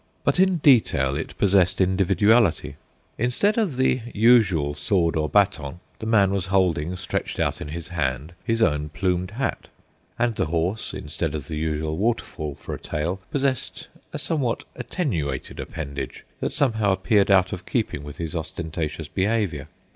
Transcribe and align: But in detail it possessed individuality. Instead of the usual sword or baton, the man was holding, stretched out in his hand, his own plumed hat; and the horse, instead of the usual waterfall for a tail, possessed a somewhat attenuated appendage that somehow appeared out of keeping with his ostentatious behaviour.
But 0.23 0.39
in 0.39 0.55
detail 0.57 1.15
it 1.15 1.37
possessed 1.37 1.79
individuality. 1.79 2.75
Instead 3.19 3.55
of 3.59 3.75
the 3.77 4.01
usual 4.15 4.73
sword 4.73 5.15
or 5.15 5.29
baton, 5.29 5.79
the 5.99 6.07
man 6.07 6.31
was 6.31 6.47
holding, 6.47 6.97
stretched 6.97 7.39
out 7.39 7.61
in 7.61 7.67
his 7.67 7.89
hand, 7.89 8.33
his 8.43 8.63
own 8.63 8.89
plumed 8.89 9.29
hat; 9.29 9.67
and 10.17 10.33
the 10.33 10.47
horse, 10.47 10.95
instead 10.95 11.35
of 11.35 11.47
the 11.47 11.55
usual 11.57 11.97
waterfall 11.97 12.55
for 12.55 12.73
a 12.73 12.79
tail, 12.79 13.19
possessed 13.29 13.89
a 14.11 14.17
somewhat 14.17 14.63
attenuated 14.75 15.59
appendage 15.59 16.25
that 16.39 16.51
somehow 16.51 16.91
appeared 16.91 17.29
out 17.29 17.53
of 17.53 17.67
keeping 17.67 18.03
with 18.03 18.17
his 18.17 18.35
ostentatious 18.35 19.07
behaviour. 19.07 19.67